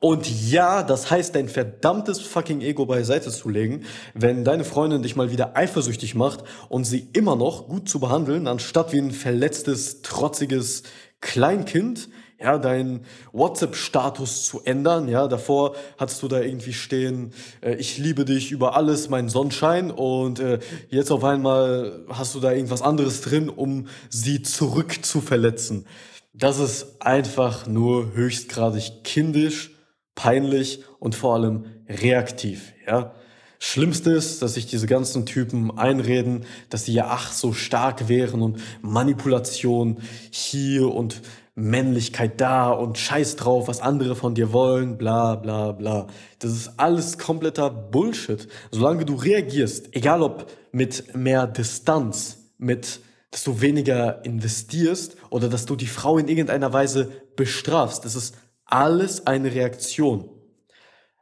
Und 0.00 0.50
ja, 0.50 0.82
das 0.82 1.10
heißt, 1.10 1.34
dein 1.34 1.50
verdammtes 1.50 2.20
fucking 2.20 2.62
Ego 2.62 2.86
beiseite 2.86 3.30
zu 3.30 3.50
legen, 3.50 3.84
wenn 4.14 4.44
deine 4.44 4.64
Freundin 4.64 5.02
dich 5.02 5.14
mal 5.14 5.30
wieder 5.30 5.58
eifersüchtig 5.58 6.14
macht 6.14 6.42
und 6.70 6.84
sie 6.84 7.08
immer 7.12 7.36
noch 7.36 7.68
gut 7.68 7.86
zu 7.86 8.00
behandeln, 8.00 8.46
anstatt 8.46 8.94
wie 8.94 8.98
ein 8.98 9.10
verletztes, 9.10 10.00
trotziges 10.00 10.84
Kleinkind, 11.20 12.08
ja, 12.40 12.56
deinen 12.56 13.04
WhatsApp-Status 13.32 14.46
zu 14.46 14.62
ändern. 14.64 15.06
Ja, 15.06 15.28
davor 15.28 15.74
hattest 15.98 16.22
du 16.22 16.28
da 16.28 16.40
irgendwie 16.40 16.72
stehen, 16.72 17.34
äh, 17.60 17.74
ich 17.74 17.98
liebe 17.98 18.24
dich 18.24 18.50
über 18.50 18.76
alles, 18.76 19.10
mein 19.10 19.28
Sonnenschein. 19.28 19.90
Und 19.90 20.40
äh, 20.40 20.60
jetzt 20.88 21.10
auf 21.10 21.22
einmal 21.24 22.06
hast 22.08 22.34
du 22.34 22.40
da 22.40 22.52
irgendwas 22.52 22.80
anderes 22.80 23.20
drin, 23.20 23.50
um 23.50 23.88
sie 24.08 24.40
zurück 24.40 25.04
zu 25.04 25.20
verletzen. 25.20 25.84
Das 26.32 26.58
ist 26.58 27.02
einfach 27.02 27.66
nur 27.66 28.14
höchstgradig 28.14 29.04
kindisch 29.04 29.72
peinlich 30.14 30.84
und 30.98 31.14
vor 31.14 31.34
allem 31.34 31.64
reaktiv. 31.88 32.72
Ja? 32.86 33.14
Schlimmste 33.58 34.10
ist, 34.12 34.40
dass 34.40 34.54
sich 34.54 34.66
diese 34.66 34.86
ganzen 34.86 35.26
Typen 35.26 35.76
einreden, 35.76 36.44
dass 36.70 36.86
sie 36.86 36.94
ja 36.94 37.08
ach 37.10 37.30
so 37.30 37.52
stark 37.52 38.08
wären 38.08 38.40
und 38.40 38.58
Manipulation 38.80 39.98
hier 40.30 40.88
und 40.92 41.20
Männlichkeit 41.54 42.40
da 42.40 42.70
und 42.70 42.96
Scheiß 42.96 43.36
drauf, 43.36 43.68
was 43.68 43.82
andere 43.82 44.16
von 44.16 44.34
dir 44.34 44.54
wollen, 44.54 44.96
bla 44.96 45.34
bla 45.34 45.72
bla. 45.72 46.06
Das 46.38 46.52
ist 46.52 46.72
alles 46.78 47.18
kompletter 47.18 47.68
Bullshit. 47.68 48.48
Solange 48.70 49.04
du 49.04 49.14
reagierst, 49.14 49.94
egal 49.94 50.22
ob 50.22 50.50
mit 50.72 51.14
mehr 51.14 51.46
Distanz, 51.46 52.38
mit 52.56 53.00
dass 53.30 53.44
du 53.44 53.60
weniger 53.60 54.24
investierst 54.24 55.16
oder 55.28 55.48
dass 55.48 55.66
du 55.66 55.76
die 55.76 55.86
Frau 55.86 56.18
in 56.18 56.28
irgendeiner 56.28 56.72
Weise 56.72 57.12
bestrafst, 57.36 58.04
das 58.04 58.16
ist 58.16 58.34
alles 58.70 59.26
eine 59.26 59.52
Reaktion. 59.52 60.28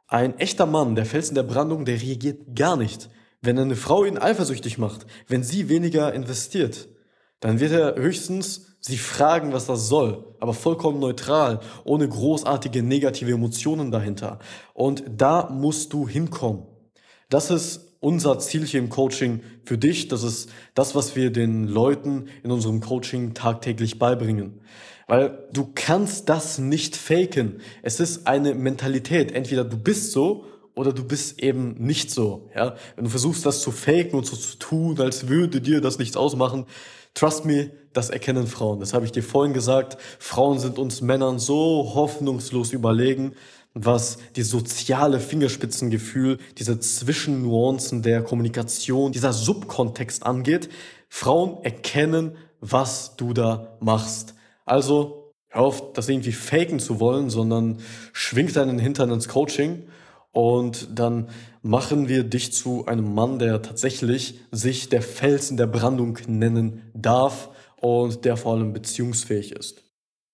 Ein 0.07 0.39
echter 0.39 0.65
Mann, 0.65 0.95
der 0.95 1.05
Felsen 1.05 1.35
der 1.35 1.43
Brandung, 1.43 1.85
der 1.85 2.01
reagiert 2.01 2.55
gar 2.55 2.75
nicht. 2.75 3.09
Wenn 3.41 3.59
eine 3.59 3.75
Frau 3.75 4.03
ihn 4.03 4.17
eifersüchtig 4.17 4.77
macht, 4.77 5.05
wenn 5.27 5.43
sie 5.43 5.69
weniger 5.69 6.13
investiert, 6.13 6.89
dann 7.39 7.59
wird 7.59 7.71
er 7.71 7.95
höchstens 7.95 8.69
sie 8.79 8.97
fragen, 8.97 9.53
was 9.53 9.65
das 9.65 9.87
soll, 9.87 10.35
aber 10.39 10.53
vollkommen 10.53 10.99
neutral, 10.99 11.59
ohne 11.83 12.07
großartige 12.07 12.81
negative 12.81 13.31
Emotionen 13.31 13.91
dahinter. 13.91 14.39
Und 14.73 15.03
da 15.07 15.49
musst 15.49 15.93
du 15.93 16.07
hinkommen. 16.07 16.63
Das 17.29 17.51
ist 17.51 17.88
unser 17.99 18.39
Ziel 18.39 18.65
hier 18.65 18.79
im 18.79 18.89
Coaching 18.89 19.41
für 19.63 19.77
dich. 19.77 20.07
Das 20.07 20.23
ist 20.23 20.49
das, 20.73 20.95
was 20.95 21.15
wir 21.15 21.31
den 21.31 21.67
Leuten 21.67 22.27
in 22.43 22.51
unserem 22.51 22.79
Coaching 22.81 23.33
tagtäglich 23.33 23.99
beibringen. 23.99 24.61
Weil 25.07 25.47
du 25.51 25.69
kannst 25.73 26.29
das 26.29 26.59
nicht 26.59 26.95
faken. 26.95 27.61
Es 27.81 27.99
ist 27.99 28.27
eine 28.27 28.53
Mentalität. 28.53 29.31
Entweder 29.31 29.63
du 29.63 29.77
bist 29.77 30.11
so 30.11 30.45
oder 30.75 30.93
du 30.93 31.03
bist 31.03 31.41
eben 31.41 31.73
nicht 31.79 32.11
so. 32.11 32.49
Ja? 32.55 32.75
Wenn 32.95 33.05
du 33.05 33.09
versuchst, 33.09 33.45
das 33.45 33.61
zu 33.61 33.71
faken 33.71 34.17
und 34.17 34.25
so 34.25 34.35
zu 34.35 34.57
tun, 34.57 34.99
als 34.99 35.27
würde 35.27 35.61
dir 35.61 35.81
das 35.81 35.97
nichts 35.97 36.15
ausmachen, 36.15 36.65
trust 37.15 37.43
me, 37.43 37.71
das 37.91 38.11
erkennen 38.11 38.47
Frauen. 38.47 38.79
Das 38.79 38.93
habe 38.93 39.05
ich 39.05 39.11
dir 39.11 39.23
vorhin 39.23 39.53
gesagt. 39.53 39.97
Frauen 40.19 40.59
sind 40.59 40.77
uns 40.77 41.01
Männern 41.01 41.39
so 41.39 41.91
hoffnungslos 41.95 42.71
überlegen, 42.71 43.33
was 43.85 44.17
die 44.35 44.43
soziale 44.43 45.19
Fingerspitzengefühl, 45.19 46.37
diese 46.57 46.79
Zwischennuancen 46.79 48.01
der 48.01 48.23
Kommunikation, 48.23 49.11
dieser 49.11 49.33
Subkontext 49.33 50.25
angeht. 50.25 50.69
Frauen 51.07 51.63
erkennen, 51.63 52.35
was 52.61 53.15
du 53.15 53.33
da 53.33 53.77
machst. 53.79 54.35
Also 54.65 55.33
hör 55.47 55.61
auf, 55.61 55.93
das 55.93 56.09
irgendwie 56.09 56.31
faken 56.31 56.79
zu 56.79 56.99
wollen, 56.99 57.29
sondern 57.29 57.79
schwing 58.13 58.51
deinen 58.51 58.79
Hintern 58.79 59.11
ins 59.11 59.27
Coaching 59.27 59.83
und 60.31 60.87
dann 60.97 61.29
machen 61.61 62.07
wir 62.07 62.23
dich 62.23 62.53
zu 62.53 62.85
einem 62.85 63.13
Mann, 63.13 63.39
der 63.39 63.61
tatsächlich 63.61 64.39
sich 64.51 64.89
der 64.89 65.01
Felsen 65.01 65.57
der 65.57 65.67
Brandung 65.67 66.17
nennen 66.27 66.91
darf 66.93 67.49
und 67.77 68.25
der 68.25 68.37
vor 68.37 68.53
allem 68.53 68.73
beziehungsfähig 68.73 69.53
ist. 69.53 69.88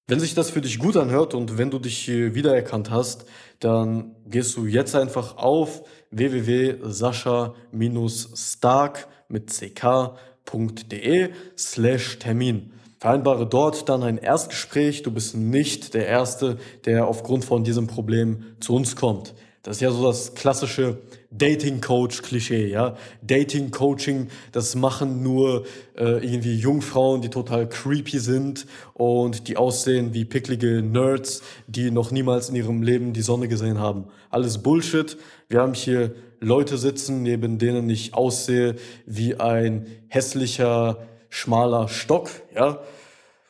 Wenn 0.07 0.19
sich 0.19 0.35
das 0.35 0.51
für 0.51 0.61
dich 0.61 0.77
gut 0.77 0.97
anhört 0.97 1.33
und 1.33 1.57
wenn 1.57 1.71
du 1.71 1.79
dich 1.79 2.07
wiedererkannt 2.07 2.91
hast, 2.91 3.25
dann 3.59 4.15
gehst 4.27 4.55
du 4.55 4.67
jetzt 4.67 4.95
einfach 4.95 5.37
auf 5.37 5.81
www.sascha-stark 6.11 9.07
mit 9.29 9.49
ck.de 9.49 11.29
slash 11.57 12.19
Termin. 12.19 12.71
Vereinbare 12.99 13.47
dort 13.47 13.89
dann 13.89 14.03
ein 14.03 14.19
Erstgespräch. 14.19 15.01
Du 15.01 15.09
bist 15.09 15.35
nicht 15.35 15.95
der 15.95 16.05
Erste, 16.05 16.59
der 16.85 17.07
aufgrund 17.07 17.43
von 17.43 17.63
diesem 17.63 17.87
Problem 17.87 18.43
zu 18.59 18.75
uns 18.75 18.95
kommt. 18.95 19.33
Das 19.63 19.77
ist 19.77 19.81
ja 19.81 19.89
so 19.89 20.03
das 20.03 20.35
klassische 20.35 20.99
Dating-Coach-Klischee, 21.37 22.67
ja. 22.67 22.95
Dating-Coaching, 23.21 24.27
das 24.51 24.75
machen 24.75 25.23
nur 25.23 25.65
äh, 25.97 26.23
irgendwie 26.25 26.55
Jungfrauen, 26.55 27.21
die 27.21 27.29
total 27.29 27.67
creepy 27.67 28.19
sind 28.19 28.65
und 28.93 29.47
die 29.47 29.57
aussehen 29.57 30.13
wie 30.13 30.25
picklige 30.25 30.81
Nerds, 30.81 31.41
die 31.67 31.91
noch 31.91 32.11
niemals 32.11 32.49
in 32.49 32.55
ihrem 32.55 32.81
Leben 32.81 33.13
die 33.13 33.21
Sonne 33.21 33.47
gesehen 33.47 33.79
haben. 33.79 34.05
Alles 34.29 34.59
Bullshit. 34.59 35.17
Wir 35.49 35.61
haben 35.61 35.73
hier 35.73 36.15
Leute 36.39 36.77
sitzen, 36.77 37.23
neben 37.23 37.57
denen 37.57 37.89
ich 37.89 38.13
aussehe 38.13 38.75
wie 39.05 39.35
ein 39.35 39.87
hässlicher, 40.07 41.07
schmaler 41.29 41.87
Stock, 41.87 42.29
ja. 42.55 42.79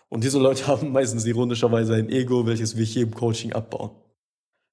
Und 0.10 0.24
diese 0.24 0.40
Leute 0.40 0.68
haben 0.68 0.92
meistens 0.92 1.26
ironischerweise 1.26 1.96
ein 1.96 2.10
Ego, 2.10 2.46
welches 2.48 2.78
wir 2.78 2.86
hier 2.86 3.04
im 3.04 3.14
Coaching 3.14 3.54
abbauen. 3.54 3.92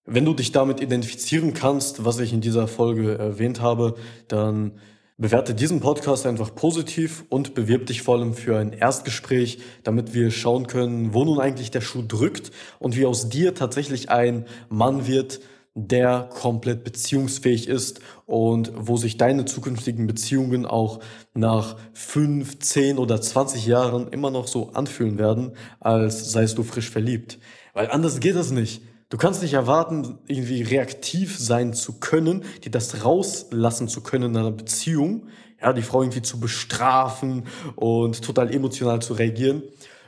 Wenn 0.04 0.24
du 0.24 0.34
dich 0.34 0.50
damit 0.50 0.80
identifizieren 0.80 1.54
kannst, 1.54 2.04
was 2.04 2.18
ich 2.18 2.32
in 2.32 2.40
dieser 2.40 2.66
Folge 2.66 3.16
erwähnt 3.18 3.60
habe, 3.60 3.94
dann 4.26 4.72
bewerte 5.16 5.54
diesen 5.54 5.78
Podcast 5.78 6.26
einfach 6.26 6.52
positiv 6.54 7.24
und 7.28 7.54
bewirb 7.54 7.86
dich 7.86 8.02
vor 8.02 8.16
allem 8.16 8.34
für 8.34 8.58
ein 8.58 8.72
Erstgespräch, 8.72 9.60
damit 9.84 10.12
wir 10.12 10.32
schauen 10.32 10.66
können, 10.66 11.14
wo 11.14 11.24
nun 11.24 11.38
eigentlich 11.38 11.70
der 11.70 11.82
Schuh 11.82 12.02
drückt 12.06 12.50
und 12.80 12.96
wie 12.96 13.06
aus 13.06 13.28
dir 13.28 13.54
tatsächlich 13.54 14.10
ein 14.10 14.46
Mann 14.68 15.06
wird, 15.06 15.40
der 15.74 16.28
komplett 16.30 16.82
beziehungsfähig 16.82 17.68
ist 17.68 18.00
und 18.26 18.72
wo 18.74 18.96
sich 18.96 19.16
deine 19.16 19.44
zukünftigen 19.44 20.08
Beziehungen 20.08 20.66
auch 20.66 20.98
nach 21.32 21.76
fünf, 21.92 22.58
zehn 22.58 22.98
oder 22.98 23.20
zwanzig 23.20 23.66
Jahren 23.66 24.08
immer 24.08 24.30
noch 24.32 24.48
so 24.48 24.70
anfühlen 24.70 25.18
werden, 25.18 25.52
als 25.78 26.32
seist 26.32 26.58
du 26.58 26.64
frisch 26.64 26.90
verliebt. 26.90 27.38
Weil 27.72 27.88
anders 27.88 28.18
geht 28.18 28.34
es 28.34 28.50
nicht. 28.50 28.82
Du 29.12 29.18
kannst 29.18 29.42
nicht 29.42 29.52
erwarten, 29.52 30.20
irgendwie 30.26 30.62
reaktiv 30.62 31.38
sein 31.38 31.74
zu 31.74 32.00
können, 32.00 32.44
dir 32.64 32.70
das 32.70 33.04
rauslassen 33.04 33.86
zu 33.86 34.00
können 34.00 34.30
in 34.30 34.36
einer 34.38 34.52
Beziehung, 34.52 35.28
ja, 35.60 35.74
die 35.74 35.82
Frau 35.82 36.00
irgendwie 36.00 36.22
zu 36.22 36.40
bestrafen 36.40 37.44
und 37.76 38.24
total 38.24 38.50
emotional 38.50 39.02
zu 39.02 39.12
reagieren 39.12 39.64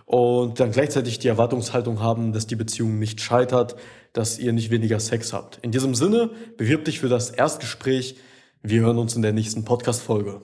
und 0.07 0.59
dann 0.59 0.71
gleichzeitig 0.71 1.19
die 1.19 1.29
Erwartungshaltung 1.29 2.01
haben, 2.01 2.33
dass 2.33 2.47
die 2.47 2.57
Beziehung 2.57 2.99
nicht 2.99 3.21
scheitert, 3.21 3.77
dass 4.15 4.39
ihr 4.39 4.55
nicht 4.55 4.71
weniger 4.71 5.01
Sex 5.01 5.35
habt. 5.35 5.59
In 5.61 5.71
diesem 5.71 5.95
Sinne, 5.95 6.31
bewirb 6.57 6.87
dich 6.87 7.01
für 7.01 7.11
das 7.11 7.29
Erstgespräch. 7.29 8.17
Wir 8.63 8.81
hören 8.81 8.97
uns 8.97 9.15
in 9.17 9.21
der 9.21 9.35
nächsten 9.35 9.67
Podcast-Folge. 9.67 10.41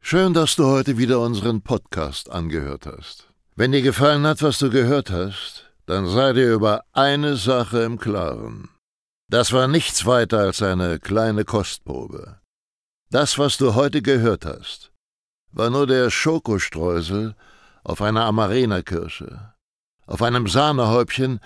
Schön, 0.00 0.32
dass 0.32 0.54
du 0.54 0.66
heute 0.66 0.96
wieder 0.96 1.18
unseren 1.18 1.62
Podcast 1.62 2.30
angehört 2.30 2.86
hast. 2.86 3.30
Wenn 3.56 3.72
dir 3.72 3.82
gefallen 3.82 4.24
hat, 4.28 4.42
was 4.42 4.60
du 4.60 4.70
gehört 4.70 5.10
hast, 5.10 5.73
dann 5.86 6.06
sei 6.06 6.32
dir 6.32 6.52
über 6.52 6.84
eine 6.92 7.36
Sache 7.36 7.82
im 7.82 7.98
Klaren. 7.98 8.68
Das 9.28 9.52
war 9.52 9.68
nichts 9.68 10.06
weiter 10.06 10.38
als 10.40 10.62
eine 10.62 10.98
kleine 10.98 11.44
Kostprobe. 11.44 12.40
Das, 13.10 13.38
was 13.38 13.56
du 13.58 13.74
heute 13.74 14.02
gehört 14.02 14.44
hast, 14.44 14.92
war 15.52 15.70
nur 15.70 15.86
der 15.86 16.10
Schokostreusel 16.10 17.34
auf 17.84 18.02
einer 18.02 18.24
Amarena-Kirsche, 18.24 19.54
auf 20.06 20.22
einem 20.22 20.48
Sahnehäubchen, 20.48 21.40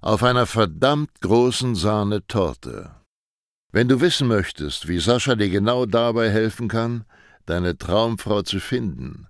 auf 0.00 0.22
einer 0.22 0.46
verdammt 0.46 1.20
großen 1.20 1.74
Sahnetorte. 1.74 2.90
Wenn 3.72 3.88
du 3.88 4.00
wissen 4.00 4.28
möchtest, 4.28 4.86
wie 4.86 5.00
Sascha 5.00 5.34
dir 5.34 5.48
genau 5.48 5.86
dabei 5.86 6.30
helfen 6.30 6.68
kann, 6.68 7.04
deine 7.46 7.76
Traumfrau 7.78 8.42
zu 8.42 8.60
finden, 8.60 9.28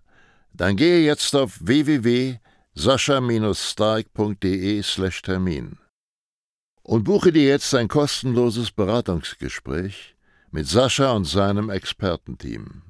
dann 0.53 0.77
gehe 0.77 1.05
jetzt 1.05 1.35
auf 1.35 1.59
www 1.61 2.39
sascha-stark.de 2.75 4.83
Termin 5.23 5.79
und 6.83 7.05
buche 7.05 7.33
dir 7.33 7.45
jetzt 7.45 7.75
ein 7.75 7.89
kostenloses 7.89 8.73
Beratungsgespräch 8.73 10.17
mit 10.51 10.67
Sascha 10.67 11.13
und 11.13 11.25
seinem 11.25 11.71
Expertenteam. 11.71 12.83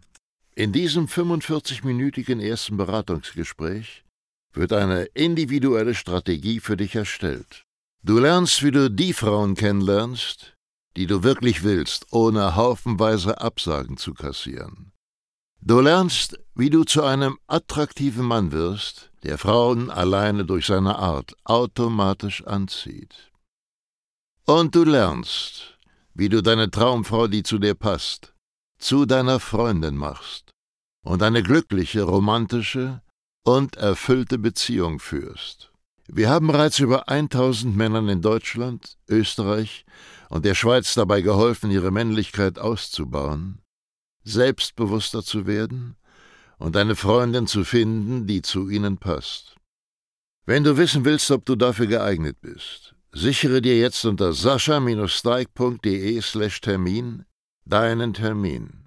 In 0.55 0.73
diesem 0.73 1.07
45-minütigen 1.07 2.41
ersten 2.41 2.77
Beratungsgespräch 2.77 4.05
wird 4.55 4.73
eine 4.73 5.05
individuelle 5.15 5.95
Strategie 5.95 6.61
für 6.61 6.77
dich 6.77 6.95
erstellt. 6.95 7.65
Du 8.03 8.19
lernst, 8.19 8.63
wie 8.63 8.71
du 8.71 8.91
die 8.91 9.13
Frauen 9.13 9.55
kennenlernst, 9.55 10.57
die 10.97 11.07
du 11.07 11.23
wirklich 11.23 11.63
willst, 11.63 12.13
ohne 12.13 12.57
haufenweise 12.57 13.41
Absagen 13.41 13.97
zu 13.97 14.15
kassieren. 14.15 14.94
Du 15.67 15.81
lernst, 15.81 16.39
wie 16.55 16.69
du 16.69 16.85
zu 16.85 17.03
einem 17.05 17.39
attraktiven 17.47 18.27
Mann 18.27 18.53
wirst, 18.53 19.11
der 19.23 19.39
Frauen 19.39 19.91
alleine 19.91 20.45
durch 20.45 20.67
seine 20.67 20.99
Art 20.99 21.35
automatisch 21.45 22.45
anzieht. 22.47 23.33
Und 24.45 24.75
du 24.75 24.85
lernst, 24.85 25.79
wie 26.13 26.29
du 26.29 26.43
deine 26.43 26.71
Traumfrau, 26.71 27.29
die 27.29 27.43
zu 27.43 27.59
dir 27.59 27.75
passt, 27.75 28.35
zu 28.79 29.07
deiner 29.07 29.41
Freundin 29.41 29.97
machst 29.97 30.51
und 31.03 31.23
eine 31.23 31.43
glückliche, 31.43 32.03
romantische 32.03 33.01
und 33.43 33.77
erfüllte 33.77 34.37
Beziehung 34.37 34.99
führst. 34.99 35.73
Wir 36.09 36.29
haben 36.29 36.49
bereits 36.49 36.79
über 36.79 37.09
1000 37.09 37.75
Männern 37.75 38.11
in 38.11 38.21
Deutschland, 38.21 38.99
Österreich 39.09 39.87
und 40.29 40.45
der 40.45 40.55
Schweiz 40.55 40.93
dabei 40.93 41.23
geholfen, 41.23 41.71
ihre 41.71 41.91
Männlichkeit 41.91 42.59
auszubauen, 42.59 43.64
selbstbewusster 44.25 45.23
zu 45.23 45.47
werden 45.47 45.97
und 46.59 46.77
eine 46.77 46.97
Freundin 46.97 47.47
zu 47.47 47.65
finden, 47.65 48.27
die 48.27 48.43
zu 48.43 48.69
ihnen 48.69 48.99
passt. 48.99 49.57
Wenn 50.47 50.65
du 50.65 50.77
wissen 50.77 51.05
willst, 51.05 51.31
ob 51.31 51.47
du 51.47 51.57
dafür 51.57 51.87
geeignet 51.87 52.41
bist, 52.41 52.95
sichere 53.13 53.63
dir 53.63 53.79
jetzt 53.79 54.05
unter 54.05 54.33
sascha-steig.de 54.33 56.21
slash 56.21 56.61
Termin 56.61 57.25
deinen 57.65 58.13
Termin. 58.13 58.84